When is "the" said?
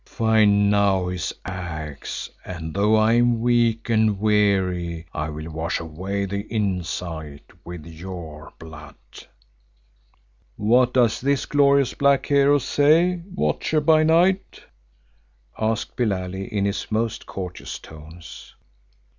6.25-6.51